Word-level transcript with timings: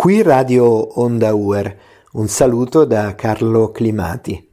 Qui 0.00 0.22
Radio 0.22 0.98
Onda 0.98 1.34
Uer, 1.34 1.78
un 2.12 2.26
saluto 2.26 2.86
da 2.86 3.14
Carlo 3.14 3.70
Climati. 3.70 4.50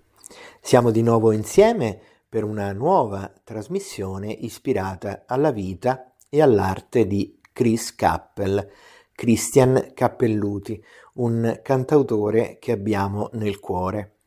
Siamo 0.59 0.91
di 0.91 1.01
nuovo 1.01 1.31
insieme 1.31 2.01
per 2.27 2.43
una 2.43 2.73
nuova 2.73 3.31
trasmissione 3.45 4.29
ispirata 4.29 5.23
alla 5.25 5.51
vita 5.51 6.11
e 6.29 6.41
all'arte 6.41 7.07
di 7.07 7.39
Chris 7.53 7.95
Cappell, 7.95 8.69
Christian 9.13 9.91
Cappelluti, 9.93 10.83
un 11.13 11.61
cantautore 11.63 12.57
che 12.59 12.73
abbiamo 12.73 13.29
nel 13.31 13.61
cuore. 13.61 14.17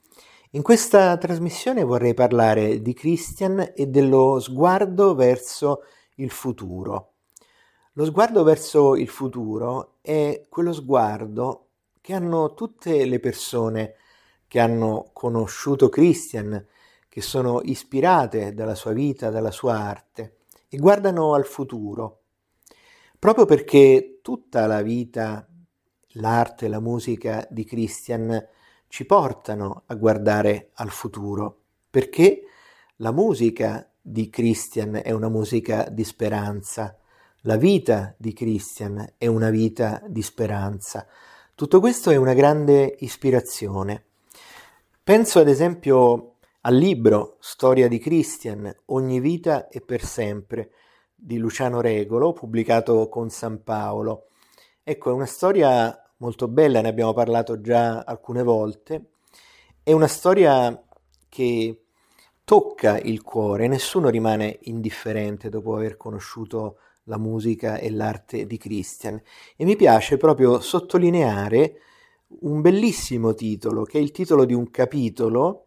In 0.53 0.63
questa 0.63 1.19
trasmissione 1.19 1.85
vorrei 1.85 2.15
parlare 2.15 2.81
di 2.81 2.95
Christian 2.95 3.73
e 3.77 3.89
dello 3.89 4.41
sguardo 4.41 5.15
verso 5.15 5.83
il 6.15 6.31
futuro. 6.31 7.10
Lo 8.01 8.07
sguardo 8.07 8.43
verso 8.45 8.97
il 8.97 9.09
futuro 9.09 9.99
è 10.01 10.47
quello 10.49 10.73
sguardo 10.73 11.67
che 12.01 12.15
hanno 12.15 12.55
tutte 12.55 13.05
le 13.05 13.21
persone 13.21 13.97
che 14.49 14.59
hanno 14.59 15.11
conosciuto 15.13 15.91
Christian, 15.91 16.67
che 17.11 17.21
sono 17.21 17.61
ispirate 17.63 18.55
dalla 18.55 18.75
sua 18.75 18.93
vita, 18.93 19.29
dalla 19.29 19.51
sua 19.51 19.75
arte 19.75 20.39
e 20.71 20.79
guardano 20.79 21.35
al 21.35 21.45
futuro, 21.45 22.23
proprio 23.19 23.45
perché 23.45 24.21
tutta 24.23 24.67
la 24.67 24.81
vita, 24.81 25.47
l'arte, 26.13 26.69
la 26.69 26.81
musica 26.81 27.47
di 27.51 27.65
Christian 27.65 28.49
ci 28.89 29.05
portano 29.05 29.83
a 29.85 29.95
guardare 29.95 30.71
al 30.77 30.89
futuro, 30.89 31.65
perché 31.91 32.45
la 32.97 33.13
musica 33.13 33.87
di 34.01 34.31
Christian 34.31 34.99
è 35.05 35.11
una 35.11 35.29
musica 35.29 35.87
di 35.91 36.05
speranza, 36.05 36.95
la 37.45 37.57
vita 37.57 38.15
di 38.19 38.35
Christian 38.35 39.15
è 39.17 39.27
una 39.27 39.49
vita 39.49 40.03
di 40.07 40.21
speranza. 40.21 41.07
Tutto 41.55 41.81
questo 41.81 42.11
è 42.11 42.17
una 42.17 42.35
grande 42.35 42.97
ispirazione. 42.99 44.05
Penso 45.03 45.39
ad 45.39 45.49
esempio 45.49 46.35
al 46.63 46.75
libro 46.75 47.39
Storia 47.41 47.89
di 47.89 47.99
Christian, 47.99 48.71
Ogni 48.87 49.21
vita 49.21 49.69
e 49.69 49.81
per 49.81 50.05
sempre, 50.05 50.73
di 51.15 51.39
Luciano 51.39 51.81
Regolo, 51.81 52.35
pubblicato 52.35 53.09
con 53.09 53.31
San 53.31 53.63
Paolo. 53.63 54.27
Ecco, 54.83 55.11
è 55.11 55.13
una 55.15 55.27
storia 55.27 55.99
molto 56.19 56.47
bella, 56.47 56.83
ne 56.83 56.89
abbiamo 56.89 57.15
parlato 57.15 57.63
già 57.63 58.01
alcune 58.01 58.43
volte. 58.43 59.13
È 59.83 59.93
una 59.93 60.09
storia 60.09 60.85
che 61.29 61.85
tocca 62.45 62.99
il 62.99 63.23
cuore, 63.23 63.67
nessuno 63.67 64.11
rimane 64.11 64.59
indifferente 64.63 65.49
dopo 65.49 65.75
aver 65.75 65.97
conosciuto 65.97 66.77
la 67.11 67.19
musica 67.19 67.77
e 67.77 67.91
l'arte 67.91 68.47
di 68.47 68.57
Christian 68.57 69.21
e 69.57 69.65
mi 69.65 69.75
piace 69.75 70.17
proprio 70.17 70.61
sottolineare 70.61 71.81
un 72.43 72.61
bellissimo 72.61 73.35
titolo 73.35 73.83
che 73.83 73.99
è 73.99 74.01
il 74.01 74.13
titolo 74.13 74.45
di 74.45 74.55
un 74.55 74.71
capitolo, 74.71 75.67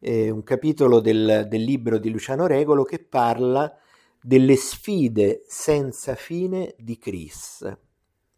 eh, 0.00 0.28
un 0.28 0.42
capitolo 0.42 0.98
del, 0.98 1.46
del 1.48 1.62
libro 1.62 1.98
di 1.98 2.10
Luciano 2.10 2.46
Regolo 2.46 2.82
che 2.82 2.98
parla 2.98 3.72
delle 4.20 4.56
sfide 4.56 5.44
senza 5.46 6.16
fine 6.16 6.74
di 6.78 6.98
Chris. 6.98 7.64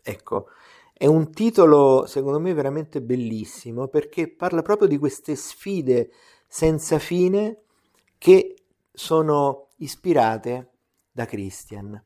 Ecco, 0.03 0.49
è 0.93 1.07
un 1.07 1.33
titolo 1.33 2.05
secondo 2.07 2.39
me 2.39 2.53
veramente 2.53 3.01
bellissimo 3.01 3.89
perché 3.89 4.29
parla 4.29 4.61
proprio 4.61 4.87
di 4.87 4.99
queste 4.99 5.35
sfide 5.35 6.11
senza 6.47 6.99
fine 6.99 7.63
che 8.19 8.55
sono 8.93 9.69
ispirate 9.77 10.73
da 11.11 11.25
Christian. 11.25 12.03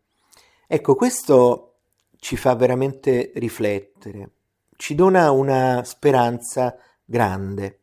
Ecco, 0.66 0.94
questo 0.94 1.74
ci 2.16 2.36
fa 2.36 2.54
veramente 2.54 3.32
riflettere, 3.34 4.30
ci 4.76 4.94
dona 4.94 5.30
una 5.30 5.82
speranza 5.84 6.76
grande. 7.04 7.80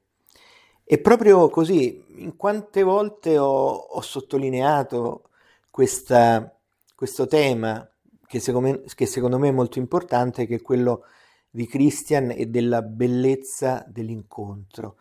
E 0.84 1.00
proprio 1.00 1.50
così, 1.50 2.04
in 2.16 2.36
quante 2.36 2.82
volte 2.84 3.38
ho, 3.38 3.70
ho 3.70 4.02
sottolineato 4.02 5.30
questa, 5.70 6.58
questo 6.96 7.28
tema 7.28 7.88
che 8.26 8.40
secondo, 8.40 8.70
me, 8.70 8.84
che 8.96 9.06
secondo 9.06 9.38
me 9.38 9.50
è 9.50 9.52
molto 9.52 9.80
importante, 9.80 10.46
che 10.46 10.56
è 10.56 10.62
quello 10.62 11.04
di 11.50 11.66
Christian 11.68 12.32
e 12.32 12.46
della 12.48 12.82
bellezza 12.82 13.84
dell'incontro. 13.88 14.98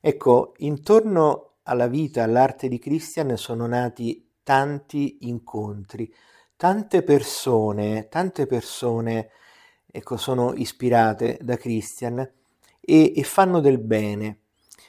Ecco, 0.00 0.54
intorno 0.58 1.52
alla 1.62 1.86
vita, 1.86 2.22
all'arte 2.22 2.68
di 2.68 2.78
Christian 2.78 3.36
sono 3.36 3.66
nati 3.66 4.28
tanti 4.42 5.18
incontri, 5.28 6.12
tante 6.56 7.02
persone, 7.02 8.08
tante 8.08 8.46
persone 8.46 9.30
ecco, 9.86 10.16
sono 10.16 10.54
ispirate 10.54 11.38
da 11.40 11.56
Christian 11.56 12.18
e, 12.80 13.12
e 13.14 13.22
fanno 13.22 13.60
del 13.60 13.78
bene. 13.78 14.40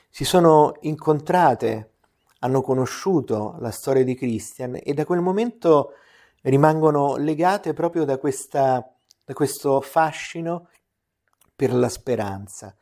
Si 0.09 0.23
sono 0.23 0.73
incontrate, 0.81 1.91
hanno 2.39 2.61
conosciuto 2.61 3.55
la 3.59 3.71
storia 3.71 4.03
di 4.03 4.15
Christian 4.15 4.79
e 4.81 4.93
da 4.93 5.05
quel 5.05 5.21
momento 5.21 5.93
rimangono 6.41 7.17
legate 7.17 7.73
proprio 7.73 8.03
da, 8.03 8.17
questa, 8.17 8.83
da 9.23 9.33
questo 9.33 9.81
fascino 9.81 10.69
per 11.55 11.73
la 11.73 11.89
speranza, 11.89 12.75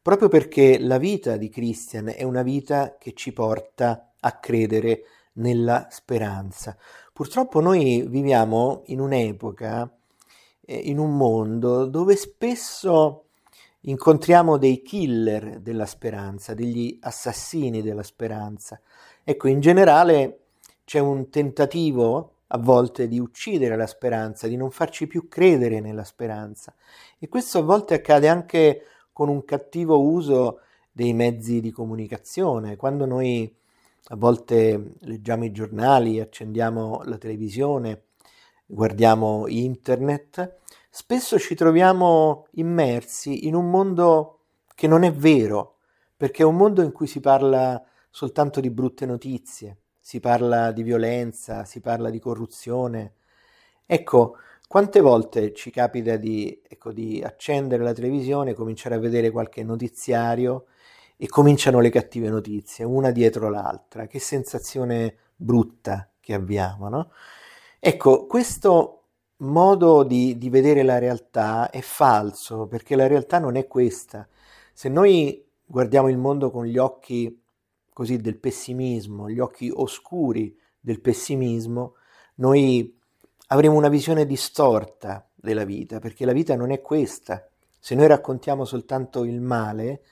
proprio 0.00 0.28
perché 0.28 0.78
la 0.78 0.98
vita 0.98 1.36
di 1.36 1.48
Christian 1.48 2.12
è 2.14 2.22
una 2.22 2.42
vita 2.42 2.96
che 2.98 3.12
ci 3.14 3.32
porta 3.32 4.12
a 4.20 4.38
credere 4.38 5.04
nella 5.34 5.88
speranza. 5.90 6.76
Purtroppo 7.14 7.60
noi 7.60 8.04
viviamo 8.08 8.82
in 8.86 8.98
un'epoca, 8.98 9.88
eh, 10.62 10.74
in 10.74 10.98
un 10.98 11.16
mondo 11.16 11.86
dove 11.86 12.16
spesso 12.16 13.26
incontriamo 13.82 14.56
dei 14.56 14.82
killer 14.82 15.60
della 15.60 15.86
speranza, 15.86 16.54
degli 16.54 16.98
assassini 17.02 17.82
della 17.82 18.02
speranza. 18.02 18.80
Ecco, 19.22 19.46
in 19.46 19.60
generale 19.60 20.40
c'è 20.84 20.98
un 20.98 21.30
tentativo 21.30 22.38
a 22.48 22.58
volte 22.58 23.06
di 23.06 23.20
uccidere 23.20 23.76
la 23.76 23.86
speranza, 23.86 24.48
di 24.48 24.56
non 24.56 24.72
farci 24.72 25.06
più 25.06 25.28
credere 25.28 25.78
nella 25.78 26.02
speranza. 26.02 26.74
E 27.20 27.28
questo 27.28 27.58
a 27.58 27.62
volte 27.62 27.94
accade 27.94 28.26
anche 28.26 28.86
con 29.12 29.28
un 29.28 29.44
cattivo 29.44 30.02
uso 30.02 30.62
dei 30.90 31.12
mezzi 31.12 31.60
di 31.60 31.70
comunicazione. 31.70 32.74
Quando 32.74 33.06
noi 33.06 33.62
a 34.08 34.16
volte 34.16 34.94
leggiamo 35.00 35.44
i 35.44 35.52
giornali, 35.52 36.20
accendiamo 36.20 37.02
la 37.04 37.16
televisione, 37.16 38.04
guardiamo 38.66 39.46
internet, 39.46 40.58
spesso 40.90 41.38
ci 41.38 41.54
troviamo 41.54 42.46
immersi 42.52 43.46
in 43.46 43.54
un 43.54 43.70
mondo 43.70 44.40
che 44.74 44.86
non 44.86 45.04
è 45.04 45.12
vero, 45.12 45.76
perché 46.16 46.42
è 46.42 46.46
un 46.46 46.56
mondo 46.56 46.82
in 46.82 46.92
cui 46.92 47.06
si 47.06 47.20
parla 47.20 47.82
soltanto 48.10 48.60
di 48.60 48.70
brutte 48.70 49.06
notizie, 49.06 49.78
si 49.98 50.20
parla 50.20 50.70
di 50.72 50.82
violenza, 50.82 51.64
si 51.64 51.80
parla 51.80 52.10
di 52.10 52.18
corruzione. 52.18 53.14
Ecco, 53.86 54.36
quante 54.68 55.00
volte 55.00 55.54
ci 55.54 55.70
capita 55.70 56.16
di, 56.16 56.60
ecco, 56.66 56.92
di 56.92 57.22
accendere 57.24 57.82
la 57.82 57.92
televisione, 57.92 58.54
cominciare 58.54 58.96
a 58.96 58.98
vedere 58.98 59.30
qualche 59.30 59.62
notiziario 59.62 60.66
e 61.16 61.28
cominciano 61.28 61.80
le 61.80 61.90
cattive 61.90 62.28
notizie, 62.28 62.84
una 62.84 63.10
dietro 63.10 63.48
l'altra. 63.48 64.06
Che 64.06 64.18
sensazione 64.18 65.16
brutta 65.36 66.10
che 66.20 66.34
abbiamo, 66.34 66.88
no? 66.88 67.10
Ecco, 67.78 68.26
questo 68.26 69.02
modo 69.38 70.04
di, 70.04 70.38
di 70.38 70.48
vedere 70.48 70.82
la 70.82 70.98
realtà 70.98 71.70
è 71.70 71.80
falso, 71.80 72.66
perché 72.66 72.96
la 72.96 73.06
realtà 73.06 73.38
non 73.38 73.56
è 73.56 73.66
questa. 73.66 74.26
Se 74.72 74.88
noi 74.88 75.44
guardiamo 75.64 76.08
il 76.08 76.18
mondo 76.18 76.50
con 76.50 76.64
gli 76.64 76.78
occhi 76.78 77.40
così 77.92 78.16
del 78.18 78.38
pessimismo, 78.38 79.30
gli 79.30 79.38
occhi 79.38 79.70
oscuri 79.72 80.58
del 80.80 81.00
pessimismo, 81.00 81.94
noi 82.36 82.98
avremo 83.48 83.76
una 83.76 83.88
visione 83.88 84.26
distorta 84.26 85.28
della 85.34 85.64
vita, 85.64 85.98
perché 86.00 86.24
la 86.24 86.32
vita 86.32 86.56
non 86.56 86.70
è 86.70 86.80
questa. 86.80 87.46
Se 87.78 87.94
noi 87.94 88.06
raccontiamo 88.06 88.64
soltanto 88.64 89.24
il 89.24 89.40
male, 89.40 90.02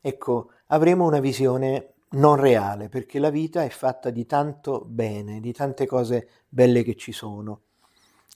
ecco, 0.00 0.50
avremo 0.68 1.06
una 1.06 1.20
visione 1.20 1.94
non 2.10 2.36
reale, 2.36 2.88
perché 2.88 3.18
la 3.18 3.30
vita 3.30 3.62
è 3.62 3.68
fatta 3.68 4.10
di 4.10 4.26
tanto 4.26 4.84
bene, 4.86 5.40
di 5.40 5.52
tante 5.52 5.86
cose 5.86 6.28
belle 6.48 6.82
che 6.82 6.96
ci 6.96 7.12
sono. 7.12 7.62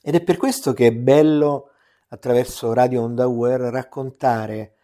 Ed 0.01 0.15
è 0.15 0.21
per 0.21 0.37
questo 0.37 0.73
che 0.73 0.87
è 0.87 0.91
bello 0.93 1.71
attraverso 2.09 2.73
Radio 2.73 3.01
Onda 3.01 3.27
Uer 3.27 3.59
raccontare 3.59 4.75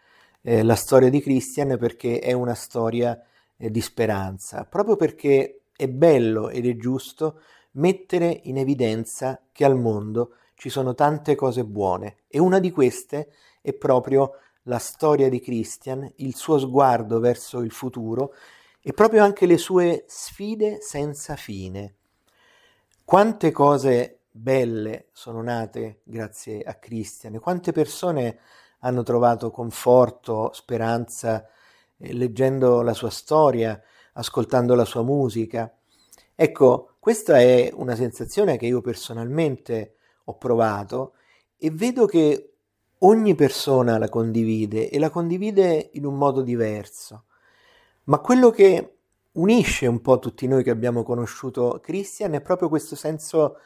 eh, 0.42 0.62
la 0.62 0.74
storia 0.74 1.08
di 1.08 1.20
Christian 1.20 1.78
perché 1.78 2.18
è 2.18 2.32
una 2.32 2.54
storia 2.54 3.18
eh, 3.56 3.70
di 3.70 3.80
speranza, 3.80 4.64
proprio 4.64 4.96
perché 4.96 5.62
è 5.74 5.88
bello 5.88 6.50
ed 6.50 6.66
è 6.66 6.76
giusto 6.76 7.40
mettere 7.72 8.40
in 8.44 8.58
evidenza 8.58 9.40
che 9.50 9.64
al 9.64 9.78
mondo 9.78 10.34
ci 10.54 10.68
sono 10.68 10.94
tante 10.94 11.34
cose 11.34 11.64
buone 11.64 12.18
e 12.28 12.38
una 12.38 12.58
di 12.58 12.70
queste 12.70 13.32
è 13.60 13.72
proprio 13.72 14.32
la 14.64 14.78
storia 14.78 15.28
di 15.28 15.40
Christian, 15.40 16.10
il 16.16 16.34
suo 16.34 16.58
sguardo 16.58 17.18
verso 17.18 17.60
il 17.60 17.70
futuro 17.70 18.34
e 18.80 18.92
proprio 18.92 19.22
anche 19.22 19.46
le 19.46 19.58
sue 19.58 20.04
sfide 20.06 20.80
senza 20.80 21.36
fine. 21.36 21.94
Quante 23.04 23.50
cose 23.50 24.20
belle 24.30 25.08
sono 25.12 25.42
nate 25.42 26.00
grazie 26.04 26.62
a 26.62 26.74
Christian 26.74 27.34
e 27.34 27.38
quante 27.38 27.72
persone 27.72 28.38
hanno 28.80 29.02
trovato 29.02 29.50
conforto, 29.50 30.52
speranza, 30.52 31.46
eh, 31.98 32.12
leggendo 32.12 32.82
la 32.82 32.94
sua 32.94 33.10
storia, 33.10 33.80
ascoltando 34.14 34.74
la 34.74 34.84
sua 34.84 35.02
musica. 35.02 35.72
Ecco, 36.34 36.96
questa 36.98 37.40
è 37.40 37.70
una 37.74 37.94
sensazione 37.94 38.56
che 38.56 38.66
io 38.66 38.80
personalmente 38.80 39.96
ho 40.24 40.36
provato 40.36 41.14
e 41.56 41.70
vedo 41.70 42.06
che 42.06 42.51
ogni 43.04 43.34
persona 43.34 43.98
la 43.98 44.08
condivide 44.08 44.90
e 44.90 44.98
la 44.98 45.10
condivide 45.10 45.90
in 45.94 46.04
un 46.04 46.16
modo 46.16 46.42
diverso. 46.42 47.24
Ma 48.04 48.18
quello 48.18 48.50
che 48.50 48.96
unisce 49.32 49.86
un 49.86 50.00
po' 50.00 50.18
tutti 50.18 50.46
noi 50.46 50.62
che 50.62 50.70
abbiamo 50.70 51.02
conosciuto 51.02 51.80
Christian 51.82 52.34
è 52.34 52.40
proprio 52.40 52.68
questo 52.68 52.96
senso 52.96 53.58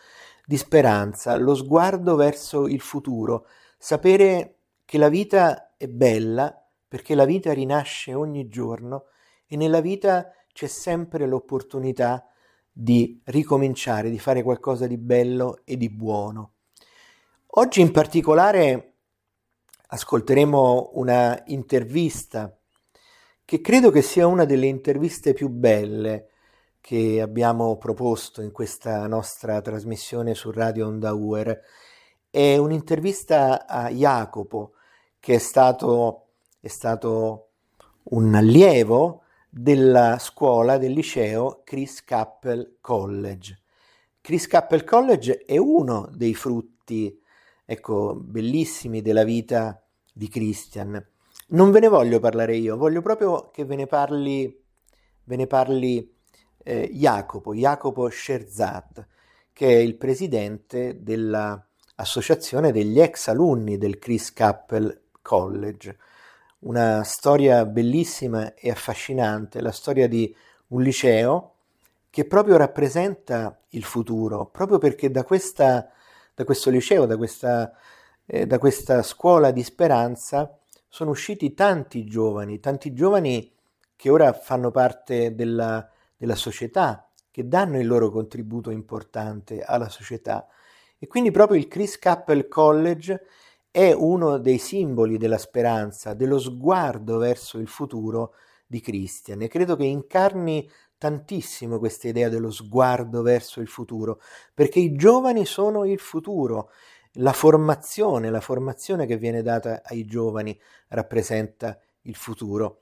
di 0.44 0.56
speranza, 0.56 1.37
lo 1.37 1.55
sguardo 1.55 2.15
verso 2.15 2.67
il 2.67 2.81
futuro, 2.81 3.47
sapere 3.79 4.59
che 4.85 4.99
la 4.99 5.09
vita 5.09 5.75
è 5.77 5.88
bella 5.88 6.55
perché 6.87 7.15
la 7.15 7.25
vita 7.25 7.53
rinasce 7.53 8.15
ogni 8.15 8.49
giorno 8.49 9.06
e 9.47 9.56
nella 9.56 9.81
vita 9.81 10.31
c'è 10.53 10.69
sempre 10.69 11.27
l'opportunità 11.27 12.25
di 12.71 13.21
ricominciare, 13.25 14.11
di 14.11 14.19
fare 14.19 14.43
qualcosa 14.43 14.87
di 14.87 14.97
bello 14.99 15.61
e 15.65 15.77
di 15.77 15.91
buono. 15.91 16.53
Oggi 17.59 17.81
in 17.81 17.91
particolare 17.91 18.96
ascolteremo 19.88 20.91
una 20.94 21.43
intervista 21.47 22.56
che 23.44 23.61
credo 23.61 23.91
che 23.91 24.03
sia 24.03 24.27
una 24.27 24.44
delle 24.44 24.67
interviste 24.67 25.33
più 25.33 25.49
belle 25.49 26.31
che 26.81 27.21
abbiamo 27.21 27.79
proposto 27.79 28.43
in 28.43 28.53
questa 28.53 29.06
nostra 29.06 29.61
trasmissione 29.61 30.35
su 30.35 30.50
Radio 30.50 30.87
Onda 30.87 31.12
Uer. 31.12 31.61
È 32.31 32.56
un'intervista 32.56 33.67
a 33.67 33.88
Jacopo, 33.91 34.73
che 35.19 35.35
è 35.35 35.38
stato, 35.38 36.29
è 36.61 36.69
stato 36.69 37.49
un 38.11 38.35
allievo 38.35 39.23
della 39.49 40.19
scuola, 40.19 40.79
del 40.79 40.93
liceo 40.93 41.62
Chris 41.65 42.05
Cappell 42.05 42.77
College. 42.81 43.62
Chris 44.21 44.47
Cappell 44.47 44.85
College 44.85 45.44
è 45.44 45.56
uno 45.56 46.09
dei 46.12 46.35
frutti, 46.35 47.21
ecco, 47.67 48.15
bellissimi 48.15 49.03
della 49.03 49.25
vita 49.25 49.79
di 50.11 50.29
Christian. 50.29 51.05
Non 51.49 51.71
ve 51.71 51.81
ne 51.81 51.89
voglio 51.89 52.19
parlare 52.19 52.57
io, 52.57 52.79
voglio 52.79 53.03
proprio 53.03 53.51
che 53.51 53.67
ve 53.67 53.77
ne 53.77 53.87
parli, 53.87 54.65
ve 55.25 55.37
ne 55.37 55.47
parli 55.47 56.15
eh, 56.65 56.89
Jacopo, 56.91 57.55
Jacopo 57.55 58.09
Sherzad, 58.09 59.07
che 59.53 59.67
è 59.69 59.77
il 59.77 59.97
presidente 59.97 61.03
dell'associazione 61.03 62.73
degli 62.73 62.99
ex 62.99 63.29
alunni 63.29 63.77
del 63.77 63.99
Chris 63.99 64.33
Cappell 64.33 65.03
College 65.21 65.99
una 66.67 67.03
storia 67.05 67.65
bellissima 67.65 68.55
e 68.55 68.71
affascinante, 68.71 69.61
la 69.61 69.73
storia 69.73 70.09
di 70.09 70.35
un 70.69 70.83
liceo 70.83 71.53
che 72.11 72.25
proprio 72.25 72.57
rappresenta 72.57 73.61
il 73.71 73.85
futuro, 73.85 74.47
proprio 74.47 74.79
perché 74.79 75.11
da, 75.11 75.23
questa, 75.23 75.91
da 76.37 76.44
questo 76.44 76.69
liceo, 76.69 77.06
da 77.06 77.17
questa, 77.17 77.73
eh, 78.27 78.44
da 78.47 78.59
questa 78.59 79.03
scuola 79.03 79.50
di 79.53 79.62
speranza, 79.62 80.55
sono 80.87 81.11
usciti 81.11 81.55
tanti 81.55 82.05
giovani, 82.05 82.61
tanti 82.61 82.93
giovani 82.93 83.50
che 83.97 84.11
ora 84.11 84.35
fanno 84.35 84.71
parte 84.71 85.35
della, 85.35 85.91
della 86.15 86.35
società, 86.35 87.11
che 87.31 87.49
danno 87.49 87.81
il 87.81 87.87
loro 87.87 88.11
contributo 88.11 88.69
importante 88.71 89.62
alla 89.62 89.88
società. 89.88 90.47
E 90.99 91.06
quindi 91.06 91.31
proprio 91.31 91.59
il 91.59 91.69
Chris 91.69 91.99
Cappell 91.99 92.49
College 92.49 93.23
è 93.71 93.93
uno 93.93 94.37
dei 94.37 94.59
simboli 94.59 95.17
della 95.17 95.38
speranza, 95.38 96.12
dello 96.12 96.38
sguardo 96.38 97.17
verso 97.17 97.56
il 97.56 97.69
futuro 97.69 98.35
di 98.67 98.81
Christian 98.83 99.41
e 99.41 99.49
credo 99.49 99.75
che 99.75 99.85
incarni 99.85 100.69
tantissimo 100.99 101.79
questa 101.79 102.09
idea 102.09 102.29
dello 102.29 102.51
sguardo 102.51 103.23
verso 103.23 103.61
il 103.61 103.69
futuro, 103.69 104.21
perché 104.55 104.81
i 104.81 104.95
giovani 104.95 105.45
sono 105.45 105.85
il 105.85 105.99
futuro, 105.99 106.71
la 107.15 107.33
formazione, 107.33 108.31
la 108.31 108.41
formazione 108.41 109.07
che 109.07 109.17
viene 109.17 109.43
data 109.43 109.83
ai 109.85 110.05
giovani 110.05 110.59
rappresenta 110.89 111.79
il 112.03 112.15
futuro. 112.15 112.81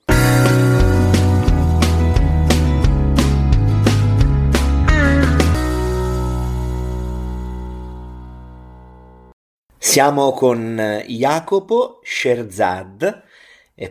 Siamo 9.79 10.33
con 10.33 11.03
Jacopo 11.07 12.01
Sherzad, 12.03 13.23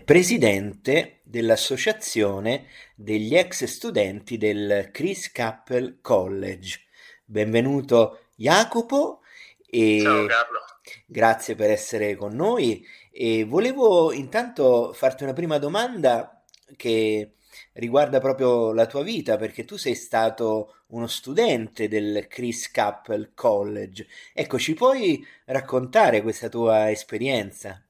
presidente 0.04 1.22
dell'associazione 1.34 2.68
degli 2.94 3.36
ex 3.36 3.64
studenti 3.64 4.38
del 4.38 4.90
Chris 4.92 5.32
Cappell 5.32 5.98
College. 6.00 6.82
Benvenuto 7.26 8.26
Jacopo 8.36 9.22
e 9.66 10.02
Ciao 10.04 10.28
Carlo. 10.28 10.60
Grazie 11.08 11.56
per 11.56 11.72
essere 11.72 12.16
con 12.16 12.36
noi 12.36 12.86
e 13.12 13.46
volevo 13.46 14.12
intanto 14.12 14.94
farti 14.94 15.24
una 15.24 15.34
prima 15.34 15.58
domanda 15.58 16.44
che 16.76 17.32
riguarda 17.74 18.20
proprio 18.20 18.72
la 18.72 18.86
tua 18.86 19.02
vita, 19.02 19.36
perché 19.36 19.66
tu 19.66 19.76
sei 19.76 19.96
stato 19.96 20.84
uno 20.90 21.08
studente 21.08 21.88
del 21.88 22.28
Chris 22.30 22.70
Cappell 22.70 23.32
College. 23.34 24.06
Ecco, 24.34 24.60
ci 24.60 24.76
puoi 24.76 25.26
raccontare 25.46 26.22
questa 26.22 26.48
tua 26.48 26.92
esperienza? 26.92 27.83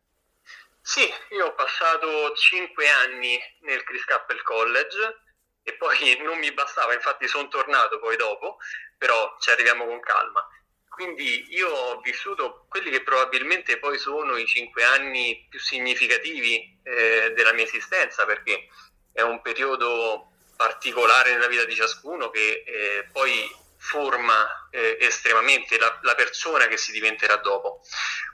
Sì, 0.86 1.10
io 1.30 1.46
ho 1.46 1.56
passato 1.56 2.34
cinque 2.36 2.90
anni 2.90 3.40
nel 3.62 3.84
Chris 3.86 4.04
Cappell 4.04 4.44
College 4.44 5.22
e 5.64 5.76
poi 5.76 6.18
non 6.22 6.38
mi 6.38 6.52
bastava, 6.52 6.94
infatti 6.94 7.26
sono 7.26 7.48
tornato 7.48 8.00
poi 8.00 8.18
dopo, 8.18 8.58
però 8.98 9.34
ci 9.40 9.50
arriviamo 9.50 9.86
con 9.86 10.02
calma. 10.02 10.46
Quindi 10.90 11.54
io 11.54 11.70
ho 11.70 12.02
vissuto 12.02 12.66
quelli 12.68 12.92
che 12.92 13.02
probabilmente 13.02 13.80
poi 13.80 13.98
sono 13.98 14.36
i 14.36 14.46
cinque 14.46 14.84
anni 14.84 15.48
più 15.50 15.58
significativi 15.58 16.80
eh, 16.84 17.32
della 17.34 17.54
mia 17.54 17.64
esistenza, 17.64 18.26
perché 18.26 18.68
è 19.14 19.22
un 19.22 19.42
periodo 19.42 20.34
particolare 20.58 21.32
nella 21.32 21.48
vita 21.48 21.64
di 21.64 21.76
ciascuno 21.76 22.30
che 22.30 22.64
eh, 22.68 23.10
poi 23.10 23.50
forma 23.84 24.70
eh, 24.72 24.98
estremamente 25.02 25.78
la, 25.78 26.00
la, 26.04 26.16
persona 26.16 26.68
che 26.68 26.78
si 26.78 26.94
diventerà 26.94 27.36
dopo. 27.36 27.82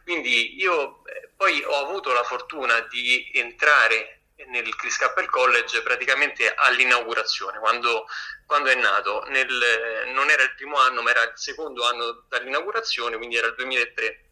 Quindi 0.09 0.59
io 0.59 1.05
eh, 1.05 1.29
poi 1.35 1.63
ho 1.63 1.85
avuto 1.85 2.11
la 2.11 2.23
fortuna 2.23 2.79
di 2.89 3.29
entrare 3.35 4.21
nel 4.47 4.75
Chris 4.75 4.97
Cappell 4.97 5.27
College 5.27 5.83
praticamente 5.83 6.51
all'inaugurazione, 6.51 7.59
quando, 7.59 8.07
quando 8.47 8.69
è 8.69 8.75
nato. 8.75 9.23
Nel, 9.27 10.07
non 10.07 10.31
era 10.31 10.41
il 10.41 10.55
primo 10.55 10.79
anno, 10.79 11.03
ma 11.03 11.11
era 11.11 11.21
il 11.21 11.33
secondo 11.35 11.85
anno 11.85 12.25
dall'inaugurazione, 12.27 13.17
quindi 13.17 13.35
era 13.35 13.49
il 13.49 13.53
2003. 13.53 14.23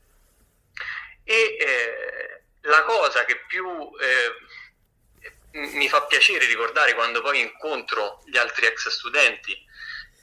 E 1.23 1.57
eh, 1.59 2.41
la 2.61 2.81
cosa 2.81 3.23
che 3.25 3.43
più 3.45 3.91
eh, 3.99 5.59
mi 5.59 5.87
fa 5.89 6.05
piacere 6.05 6.47
ricordare 6.47 6.95
quando 6.95 7.21
poi 7.21 7.39
incontro 7.39 8.23
gli 8.25 8.37
altri 8.37 8.65
ex 8.65 8.87
studenti, 8.87 9.53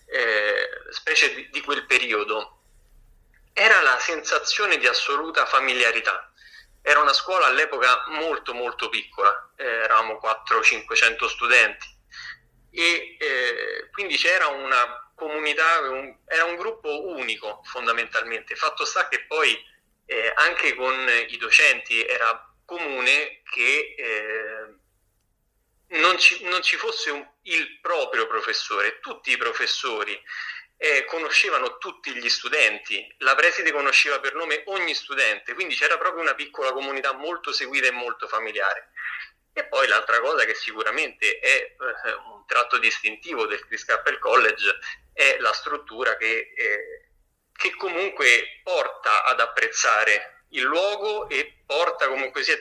eh, 0.06 0.68
specie 0.90 1.32
di, 1.32 1.48
di, 1.50 1.60
quel 1.60 1.86
periodo, 1.86 2.63
era 3.54 3.80
la 3.82 3.98
sensazione 4.00 4.76
di 4.76 4.86
assoluta 4.86 5.46
familiarità. 5.46 6.30
Era 6.82 7.00
una 7.00 7.14
scuola 7.14 7.46
all'epoca 7.46 8.04
molto 8.08 8.52
molto 8.52 8.90
piccola, 8.90 9.52
eh, 9.56 9.64
eravamo 9.64 10.20
400-500 10.22 11.26
studenti 11.28 11.86
e 12.70 13.16
eh, 13.18 13.88
quindi 13.92 14.16
c'era 14.16 14.48
una 14.48 15.12
comunità, 15.14 15.78
un, 15.88 16.14
era 16.26 16.44
un 16.44 16.56
gruppo 16.56 17.08
unico 17.08 17.60
fondamentalmente. 17.64 18.56
Fatto 18.56 18.84
sta 18.84 19.08
che 19.08 19.24
poi 19.24 19.56
eh, 20.06 20.32
anche 20.34 20.74
con 20.74 21.08
i 21.28 21.36
docenti 21.36 22.04
era 22.04 22.52
comune 22.64 23.42
che 23.50 23.94
eh, 23.96 24.74
non 25.98 26.18
ci, 26.18 26.44
non 26.44 26.60
ci 26.62 26.76
fosse 26.76 27.10
un, 27.10 27.24
il 27.42 27.78
proprio 27.80 28.26
professore, 28.26 28.98
tutti 28.98 29.30
i 29.30 29.36
professori 29.36 30.20
eh, 30.84 31.06
conoscevano 31.06 31.78
tutti 31.78 32.14
gli 32.14 32.28
studenti, 32.28 33.10
la 33.20 33.34
preside 33.34 33.72
conosceva 33.72 34.20
per 34.20 34.34
nome 34.34 34.64
ogni 34.66 34.94
studente, 34.94 35.54
quindi 35.54 35.74
c'era 35.74 35.96
proprio 35.96 36.20
una 36.20 36.34
piccola 36.34 36.72
comunità 36.72 37.14
molto 37.14 37.52
seguita 37.52 37.86
e 37.86 37.90
molto 37.90 38.28
familiare. 38.28 38.90
E 39.54 39.64
poi 39.64 39.88
l'altra 39.88 40.20
cosa 40.20 40.44
che 40.44 40.54
sicuramente 40.54 41.38
è 41.38 41.48
eh, 41.48 42.12
un 42.12 42.44
tratto 42.46 42.76
distintivo 42.76 43.46
del 43.46 43.64
Chris 43.64 43.82
Cappell 43.86 44.18
College 44.18 44.78
è 45.14 45.38
la 45.38 45.54
struttura 45.54 46.18
che, 46.18 46.52
eh, 46.54 47.08
che 47.50 47.74
comunque 47.76 48.60
porta 48.62 49.24
ad 49.24 49.40
apprezzare 49.40 50.44
il 50.50 50.64
luogo 50.64 51.30
e 51.30 51.62
porta 51.64 52.08
comunque 52.08 52.42
sia 52.42 52.58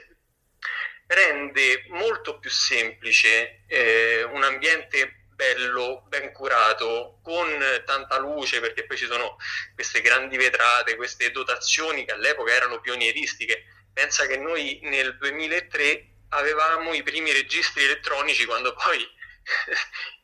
rende 1.07 1.83
molto 1.89 2.39
più 2.39 2.49
semplice 2.49 3.65
eh, 3.67 4.23
un 4.23 4.43
ambiente 4.43 5.22
bello, 5.43 6.03
ben 6.07 6.31
curato, 6.31 7.19
con 7.21 7.61
tanta 7.85 8.17
luce, 8.17 8.61
perché 8.61 8.85
poi 8.85 8.97
ci 8.97 9.05
sono 9.05 9.37
queste 9.73 9.99
grandi 9.99 10.37
vetrate, 10.37 10.95
queste 10.95 11.31
dotazioni 11.31 12.05
che 12.05 12.13
all'epoca 12.13 12.53
erano 12.53 12.79
pionieristiche, 12.79 13.65
pensa 13.91 14.25
che 14.25 14.37
noi 14.37 14.79
nel 14.83 15.17
2003 15.17 16.11
avevamo 16.29 16.93
i 16.93 17.03
primi 17.03 17.31
registri 17.31 17.83
elettronici 17.83 18.45
quando 18.45 18.73
poi 18.73 19.05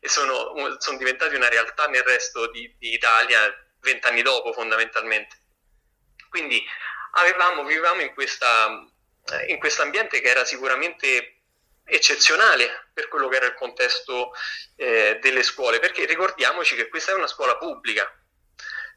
sono, 0.08 0.78
sono, 0.78 0.98
diventati 0.98 1.34
una 1.34 1.48
realtà 1.48 1.86
nel 1.86 2.02
resto 2.02 2.50
di, 2.50 2.74
di 2.78 2.94
Italia 2.94 3.54
vent'anni 3.80 4.22
dopo 4.22 4.52
fondamentalmente. 4.52 5.36
Quindi 6.30 6.64
avevamo, 7.12 7.64
vivevamo 7.64 8.00
in, 8.00 8.14
questa, 8.14 8.68
in 9.48 9.58
questo 9.58 9.82
ambiente 9.82 10.20
che 10.20 10.28
era 10.28 10.44
sicuramente 10.44 11.39
eccezionale 11.90 12.88
per 12.92 13.08
quello 13.08 13.28
che 13.28 13.36
era 13.36 13.46
il 13.46 13.54
contesto 13.54 14.32
eh, 14.76 15.18
delle 15.20 15.42
scuole, 15.42 15.80
perché 15.80 16.04
ricordiamoci 16.06 16.76
che 16.76 16.88
questa 16.88 17.12
è 17.12 17.14
una 17.14 17.26
scuola 17.26 17.56
pubblica, 17.56 18.10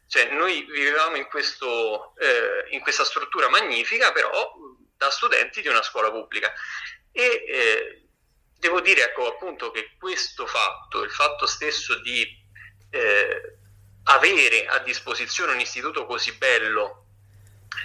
cioè 0.06 0.30
noi 0.30 0.64
vivevamo 0.64 1.16
in, 1.16 1.26
questo, 1.26 2.14
eh, 2.16 2.66
in 2.70 2.80
questa 2.80 3.04
struttura 3.04 3.48
magnifica, 3.48 4.12
però 4.12 4.54
da 4.96 5.10
studenti 5.10 5.60
di 5.60 5.68
una 5.68 5.82
scuola 5.82 6.10
pubblica. 6.10 6.52
E 7.10 7.44
eh, 7.46 8.06
devo 8.58 8.80
dire 8.80 9.02
ecco, 9.02 9.26
appunto 9.26 9.70
che 9.70 9.96
questo 9.98 10.46
fatto, 10.46 11.02
il 11.02 11.10
fatto 11.10 11.46
stesso 11.46 12.00
di 12.00 12.26
eh, 12.90 13.58
avere 14.04 14.66
a 14.66 14.78
disposizione 14.78 15.52
un 15.52 15.60
istituto 15.60 16.06
così 16.06 16.32
bello 16.32 17.03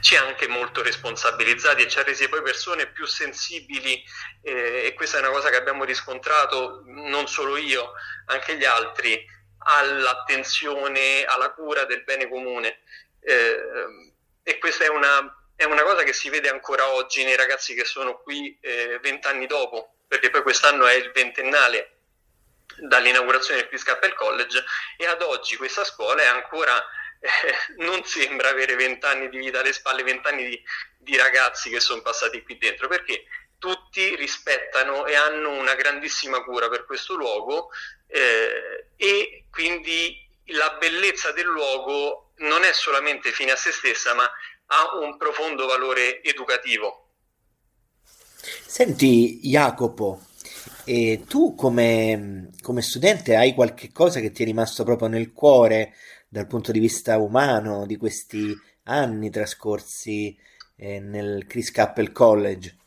ci 0.02 0.16
ha 0.16 0.26
anche 0.26 0.48
molto 0.48 0.82
responsabilizzati 0.82 1.84
e 1.84 1.88
ci 1.88 2.00
ha 2.00 2.04
resi 2.04 2.28
poi 2.30 2.42
persone 2.42 2.88
più 2.88 3.06
sensibili 3.06 4.04
eh, 4.42 4.86
e 4.86 4.94
questa 4.94 5.18
è 5.18 5.22
una 5.22 5.32
cosa 5.32 5.50
che 5.50 5.58
abbiamo 5.58 5.84
riscontrato 5.84 6.84
non 6.86 7.28
solo 7.28 7.58
io, 7.58 7.94
anche 8.26 8.58
gli 8.58 8.66
altri, 8.66 9.26
all'attenzione, 9.60 11.26
alla 11.26 11.52
cura 11.52 11.86
del 11.86 12.04
bene 12.04 12.28
comune. 12.28 12.80
Eh, 13.22 14.14
e 14.44 14.58
questa 14.58 14.86
è 14.86 14.90
una, 14.90 15.52
è 15.56 15.66
una, 15.66 15.84
cosa 15.84 16.04
che 16.04 16.14
si 16.14 16.30
vede 16.30 16.50
ancora 16.50 16.90
oggi 16.94 17.24
nei 17.24 17.36
ragazzi 17.36 17.76
che 17.76 17.86
sono 17.86 18.20
qui 18.20 18.58
eh, 18.62 19.00
vent'anni 19.02 19.46
dopo, 19.46 19.96
perché 20.08 20.30
poi 20.30 20.42
quest'anno 20.42 20.88
è 20.88 20.94
il 20.94 21.12
ventennale 21.12 21.98
dall'inaugurazione 22.82 23.60
del 23.60 23.70
Chris 23.70 23.84
Cappell 23.84 24.14
College 24.14 24.64
e 24.98 25.06
ad 25.06 25.22
oggi 25.22 25.58
questa 25.58 25.84
scuola 25.84 26.22
è 26.22 26.28
ancora 26.28 26.84
eh, 27.20 27.84
non 27.84 28.04
sembra 28.04 28.50
avere 28.50 28.76
vent'anni 28.76 29.30
di 29.30 29.38
vita 29.38 29.60
alle 29.60 29.74
spalle, 29.74 30.04
vent'anni 30.04 30.46
di, 30.46 30.62
di 30.98 31.18
ragazzi 31.18 31.70
che 31.70 31.80
sono 31.80 32.02
passati 32.02 32.42
qui 32.44 32.58
dentro, 32.58 32.88
perché 32.88 33.26
tutti 33.58 34.16
rispettano 34.16 35.06
e 35.06 35.16
hanno 35.16 35.52
una 35.52 35.76
grandissima 35.76 36.42
cura 36.44 36.70
per 36.70 36.86
questo 36.86 37.16
luogo 37.16 37.70
eh, 38.08 38.92
e 38.96 39.46
quindi 39.52 40.28
la 40.52 40.78
bellezza 40.80 41.32
del 41.32 41.46
luogo 41.46 42.32
non 42.38 42.64
è 42.64 42.72
solamente 42.72 43.32
fine 43.32 43.52
a 43.52 43.56
se 43.56 43.72
stessa, 43.72 44.14
ma 44.14 44.24
ha 44.24 44.98
un 45.00 45.18
profondo 45.18 45.68
valore 45.68 46.24
educativo. 46.24 47.08
Senti 48.42 49.40
Jacopo, 49.42 50.22
tu 51.28 51.54
come, 51.56 52.50
come 52.62 52.82
studente 52.82 53.36
hai 53.36 53.54
qualche 53.54 53.92
cosa 53.92 54.20
che 54.20 54.32
ti 54.32 54.44
è 54.44 54.46
rimasto 54.46 54.84
proprio 54.84 55.08
nel 55.08 55.34
cuore 55.34 55.94
dal 56.30 56.48
punto 56.48 56.72
di 56.72 56.80
vista 56.80 57.18
umano 57.18 57.88
di 57.88 57.98
questi 57.98 58.56
anni 58.84 59.32
trascorsi 59.32 60.38
eh, 60.78 61.00
nel 61.00 61.46
Chris 61.48 61.72
Cappell 61.72 62.12
College? 62.12 62.78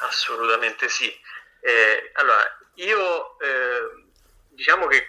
Assolutamente 0.00 0.88
sì. 0.88 1.06
Eh, 1.06 2.10
allora, 2.14 2.44
io 2.74 3.38
eh, 3.40 4.06
diciamo 4.50 4.86
che 4.86 5.06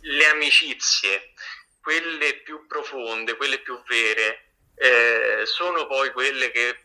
le 0.00 0.26
amicizie, 0.26 1.32
quelle 1.82 2.40
più 2.42 2.66
profonde, 2.66 3.36
quelle 3.36 3.60
più 3.60 3.80
vere, 3.86 4.54
eh, 4.74 5.44
sono 5.44 5.86
poi 5.86 6.10
quelle 6.12 6.50
che 6.50 6.76